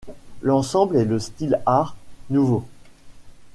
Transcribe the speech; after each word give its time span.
L'ensemble 0.41 0.97
est 0.97 1.05
de 1.05 1.19
style 1.19 1.61
Art 1.67 1.95
nouveau. 2.31 2.65